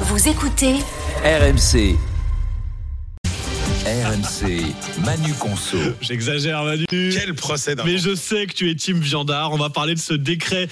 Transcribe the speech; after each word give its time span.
Vous 0.00 0.28
écoutez 0.28 0.74
RMC. 1.24 1.96
RMC, 3.86 4.62
Manu 5.04 5.32
Conso. 5.38 5.78
J'exagère, 6.00 6.64
Manu. 6.64 6.84
Quel 6.90 7.34
procès 7.34 7.74
Mais 7.84 7.98
je 7.98 8.14
sais 8.14 8.46
que 8.46 8.52
tu 8.52 8.68
es 8.70 8.74
team 8.74 8.98
viandard. 8.98 9.52
On 9.52 9.56
va 9.56 9.70
parler 9.70 9.94
de 9.94 9.98
ce 10.00 10.12
décret 10.12 10.68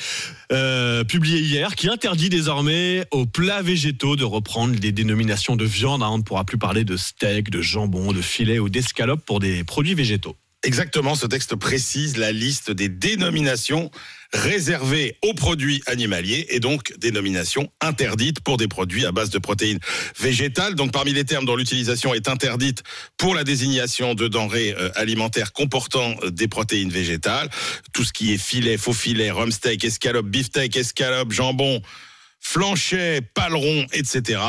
euh, 0.53 1.05
publié 1.05 1.39
hier 1.41 1.75
qui 1.77 1.89
interdit 1.89 2.29
désormais 2.29 3.07
aux 3.13 3.25
plats 3.25 3.63
végétaux 3.63 4.17
de 4.17 4.25
reprendre 4.25 4.75
les 4.81 4.93
dénominations 4.93 5.57
de 5.57 5.65
viande. 5.65 6.03
hein. 6.03 6.09
On 6.11 6.19
ne 6.19 6.23
pourra 6.23 6.45
plus 6.45 6.59
parler 6.59 6.85
de 6.85 6.97
steak, 6.97 7.51
de 7.51 7.63
jambon, 7.63 8.13
de 8.13 8.21
filet 8.21 8.59
ou 8.59 8.69
d'escalope 8.69 9.25
pour 9.25 9.39
des 9.41 9.65
produits 9.65 9.95
végétaux. 9.95 10.37
Exactement, 10.65 11.15
ce 11.15 11.27
texte 11.27 11.57
précise 11.57 12.17
la 12.17 12.33
liste 12.33 12.71
des 12.71 12.89
dénominations 12.89 13.91
réservées 14.33 15.19
aux 15.23 15.35
produits 15.35 15.83
animaliers 15.85 16.47
et 16.49 16.59
donc 16.59 16.95
dénominations 16.99 17.71
interdites 17.83 18.41
pour 18.41 18.57
des 18.57 18.67
produits 18.67 19.05
à 19.05 19.13
base 19.13 19.29
de 19.29 19.39
protéines 19.39 19.79
végétales. 20.19 20.75
Donc 20.75 20.91
parmi 20.91 21.13
les 21.13 21.25
termes 21.25 21.45
dont 21.45 21.55
l'utilisation 21.55 22.15
est 22.15 22.29
interdite 22.29 22.83
pour 23.19 23.35
la 23.35 23.45
désignation 23.45 24.15
de 24.15 24.27
denrées 24.27 24.75
euh, 24.79 24.89
alimentaires 24.95 25.53
comportant 25.53 26.17
euh, 26.23 26.31
des 26.31 26.49
protéines 26.49 26.91
végétales, 26.91 27.51
tout 27.93 28.03
ce 28.03 28.15
qui 28.15 28.33
est 28.33 28.39
filet, 28.39 28.79
faux 28.79 28.95
filet, 28.95 29.31
rhum 29.31 29.53
steak, 29.53 29.85
escalope, 29.85 30.27
beefsteak, 30.27 30.77
escalope, 30.77 31.31
jambon, 31.31 31.83
flanchet, 32.41 33.21
paleron, 33.35 33.87
etc. 33.93 34.41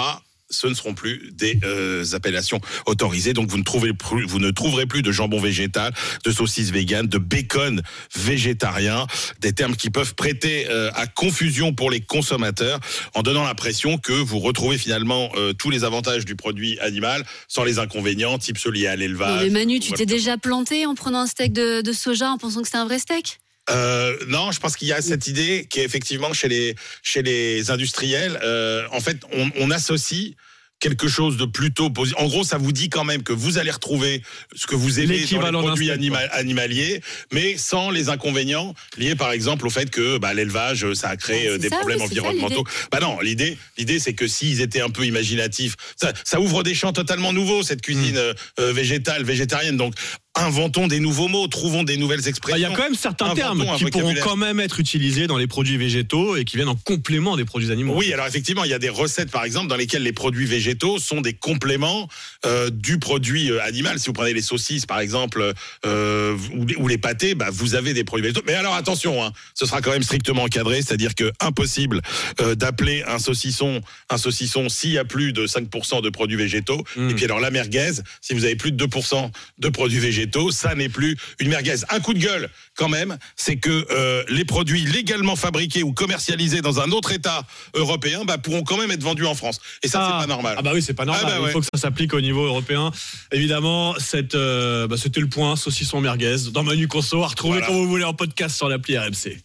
Ce 0.49 0.67
ne 0.67 0.73
seront 0.73 0.93
plus 0.93 1.31
des 1.33 1.59
euh, 1.63 2.05
appellations 2.13 2.59
autorisées. 2.85 3.33
Donc 3.33 3.49
vous 3.49 3.57
ne, 3.57 3.63
trouvez 3.63 3.93
plus, 3.93 4.25
vous 4.25 4.39
ne 4.39 4.51
trouverez 4.51 4.85
plus 4.85 5.01
de 5.01 5.11
jambon 5.11 5.39
végétal, 5.39 5.93
de 6.23 6.31
saucisses 6.31 6.71
véganes, 6.71 7.07
de 7.07 7.17
bacon 7.17 7.81
végétarien, 8.15 9.07
des 9.39 9.53
termes 9.53 9.75
qui 9.75 9.89
peuvent 9.89 10.15
prêter 10.15 10.67
euh, 10.69 10.91
à 10.93 11.07
confusion 11.07 11.73
pour 11.73 11.89
les 11.89 12.01
consommateurs 12.01 12.79
en 13.13 13.23
donnant 13.23 13.43
l'impression 13.43 13.97
que 13.97 14.13
vous 14.13 14.39
retrouvez 14.39 14.77
finalement 14.77 15.29
euh, 15.35 15.53
tous 15.53 15.69
les 15.69 15.83
avantages 15.83 16.25
du 16.25 16.35
produit 16.35 16.79
animal 16.79 17.23
sans 17.47 17.63
les 17.63 17.79
inconvénients, 17.79 18.37
type 18.37 18.57
ceux 18.57 18.71
liés 18.71 18.87
à 18.87 18.95
l'élevage. 18.95 19.43
mais 19.43 19.49
Manu, 19.49 19.79
tu 19.79 19.91
t'es 19.93 20.05
déjà 20.05 20.37
planté 20.37 20.85
en 20.85 20.95
prenant 20.95 21.21
un 21.21 21.27
steak 21.27 21.53
de, 21.53 21.81
de 21.81 21.93
soja 21.93 22.31
en 22.31 22.37
pensant 22.37 22.61
que 22.61 22.67
c'était 22.67 22.77
un 22.77 22.85
vrai 22.85 22.99
steak? 22.99 23.39
Euh, 23.69 24.15
non, 24.27 24.51
je 24.51 24.59
pense 24.59 24.75
qu'il 24.75 24.87
y 24.87 24.93
a 24.93 25.01
cette 25.01 25.27
idée 25.27 25.65
qui 25.69 25.79
est 25.79 25.83
effectivement 25.85 26.33
chez 26.33 26.47
les 26.47 26.75
chez 27.01 27.21
les 27.23 27.71
industriels. 27.71 28.39
euh, 28.43 28.85
en 28.91 28.99
fait, 28.99 29.17
on, 29.33 29.49
on 29.59 29.71
associe 29.71 30.33
quelque 30.81 31.07
chose 31.07 31.37
de 31.37 31.45
plutôt 31.45 31.89
positif. 31.89 32.19
En 32.21 32.27
gros, 32.27 32.43
ça 32.43 32.57
vous 32.57 32.73
dit 32.73 32.89
quand 32.89 33.05
même 33.05 33.23
que 33.23 33.31
vous 33.31 33.57
allez 33.57 33.71
retrouver 33.71 34.21
ce 34.55 34.67
que 34.67 34.75
vous 34.75 34.99
aimez 34.99 35.25
dans 35.25 35.41
les 35.61 35.67
produits 35.67 35.89
anima- 35.89 36.27
animaliers, 36.31 37.01
mais 37.31 37.57
sans 37.57 37.89
les 37.89 38.09
inconvénients 38.09 38.75
liés, 38.97 39.15
par 39.15 39.31
exemple, 39.31 39.65
au 39.65 39.69
fait 39.69 39.89
que 39.89 40.17
bah, 40.17 40.33
l'élevage, 40.33 40.93
ça 40.93 41.07
a 41.09 41.15
créé 41.17 41.45
Bah, 41.47 41.53
euh, 41.53 41.57
des 41.57 41.69
ça, 41.69 41.77
problèmes 41.77 42.01
oui, 42.01 42.07
c'est 42.09 42.15
ça, 42.15 42.21
environnementaux. 42.21 42.65
Bah 42.91 42.99
non, 43.01 43.19
l'idée, 43.21 43.57
l'idée, 43.77 43.99
c'est 43.99 44.13
que 44.13 44.27
s'ils 44.27 44.59
étaient 44.61 44.81
un 44.81 44.89
peu 44.89 45.05
imaginatifs, 45.05 45.75
ça, 45.95 46.11
ça 46.25 46.41
ouvre 46.41 46.61
des 46.61 46.75
champs 46.75 46.93
totalement 46.93 47.31
nouveaux 47.31 47.63
cette 47.63 47.81
cuisine 47.81 48.17
euh, 48.17 48.33
euh, 48.59 48.73
végétale, 48.73 49.23
végétarienne. 49.23 49.77
Donc, 49.77 49.95
inventons 50.35 50.87
des 50.87 50.99
nouveaux 50.99 51.27
mots, 51.27 51.47
trouvons 51.47 51.83
des 51.83 51.97
nouvelles 51.97 52.21
Bah, 52.21 52.27
expressions. 52.29 52.57
Il 52.57 52.61
y 52.61 52.65
a 52.65 52.75
quand 52.75 52.83
même 52.83 52.95
certains 52.95 53.33
termes 53.33 53.65
qui 53.77 53.85
pourront 53.85 54.13
quand 54.21 54.35
même 54.35 54.59
être 54.59 54.79
utilisés 54.79 55.27
dans 55.27 55.37
les 55.37 55.47
produits 55.47 55.77
végétaux 55.77 56.35
et 56.35 56.43
qui 56.45 56.57
viennent 56.57 56.69
en 56.69 56.75
complément 56.75 57.37
des 57.37 57.45
produits 57.45 57.71
animaux. 57.71 57.93
Oui, 57.95 58.11
alors 58.13 58.27
effectivement, 58.27 58.63
il 58.63 58.69
y 58.71 58.73
a 58.73 58.79
des 58.79 58.89
recettes, 58.89 59.31
par 59.31 59.43
exemple, 59.45 59.67
dans 59.67 59.75
lesquelles 59.75 60.03
les 60.03 60.13
produits 60.13 60.45
végétaux 60.45 60.99
sont 60.99 61.21
des 61.21 61.33
compléments 61.33 62.07
euh, 62.45 62.69
du 62.69 62.99
produit 62.99 63.49
euh, 63.51 63.63
animal. 63.63 63.99
Si 63.99 64.07
vous 64.07 64.13
prenez 64.13 64.33
les 64.33 64.41
saucisses, 64.41 64.85
par 64.85 64.99
exemple, 64.99 65.53
euh, 65.85 66.35
ou, 66.53 66.65
les- 66.65 66.75
ou 66.75 66.87
les 66.87 66.97
pâtés, 66.97 67.35
bah, 67.35 67.47
vous 67.51 67.75
avez 67.75 67.93
des 67.93 68.03
produits 68.03 68.23
végétaux. 68.27 68.43
Mais 68.45 68.53
alors 68.55 68.73
attention, 68.75 69.23
hein, 69.23 69.31
ce 69.53 69.65
sera 69.65 69.81
quand 69.81 69.91
même 69.91 70.03
strictement 70.03 70.43
encadré, 70.43 70.81
c'est-à-dire 70.81 71.15
que 71.15 71.31
impossible 71.39 72.01
euh, 72.41 72.55
d'appeler 72.55 73.03
un 73.07 73.19
saucisson 73.19 73.81
un 74.09 74.17
saucisson 74.17 74.69
s'il 74.69 74.91
y 74.91 74.97
a 74.97 75.05
plus 75.05 75.33
de 75.33 75.47
5% 75.47 76.01
de 76.01 76.09
produits 76.09 76.37
végétaux. 76.37 76.83
Mm. 76.95 77.09
Et 77.09 77.13
puis 77.15 77.25
alors 77.25 77.39
la 77.39 77.51
merguez, 77.51 77.91
si 78.21 78.33
vous 78.33 78.43
avez 78.45 78.55
plus 78.55 78.71
de 78.71 78.85
2% 78.85 79.31
de 79.59 79.69
produits 79.69 79.99
végétaux, 79.99 80.24
ça 80.51 80.75
n'est 80.75 80.89
plus 80.89 81.17
une 81.39 81.49
merguez. 81.49 81.75
Un 81.89 81.99
coup 81.99 82.13
de 82.13 82.19
gueule, 82.19 82.49
quand 82.75 82.89
même, 82.89 83.17
c'est 83.35 83.55
que 83.57 83.85
euh, 83.91 84.23
les 84.29 84.45
produits 84.45 84.85
légalement 84.85 85.35
fabriqués 85.35 85.83
ou 85.83 85.93
commercialisés 85.93 86.61
dans 86.61 86.79
un 86.79 86.91
autre 86.91 87.11
État 87.11 87.43
européen 87.73 88.23
bah, 88.25 88.37
pourront 88.37 88.63
quand 88.63 88.77
même 88.77 88.91
être 88.91 89.03
vendus 89.03 89.25
en 89.25 89.35
France. 89.35 89.59
Et 89.83 89.87
ça, 89.87 90.05
c'est 90.05 90.27
pas 90.27 90.27
normal. 90.27 90.55
Ah 90.57 90.61
bah 90.61 90.71
oui, 90.73 90.81
c'est 90.81 90.93
pas 90.93 91.05
normal. 91.05 91.23
Ah 91.25 91.29
bah 91.29 91.41
ouais. 91.41 91.49
Il 91.49 91.51
faut 91.51 91.61
que 91.61 91.67
ça 91.73 91.79
s'applique 91.79 92.13
au 92.13 92.21
niveau 92.21 92.45
européen. 92.45 92.91
Évidemment, 93.31 93.95
cette, 93.99 94.35
euh, 94.35 94.87
bah, 94.87 94.95
c'était 94.97 95.21
le 95.21 95.27
point 95.27 95.55
saucisson 95.55 96.01
merguez 96.01 96.35
dans 96.51 96.63
Manu 96.63 96.87
Conso 96.87 97.23
à 97.23 97.27
retrouver 97.27 97.59
Voilà. 97.59 97.67
quand 97.67 97.73
vous 97.73 97.87
voulez 97.87 98.03
en 98.03 98.13
podcast 98.13 98.55
sur 98.55 98.69
l'appli 98.69 98.97
RMC. 98.97 99.33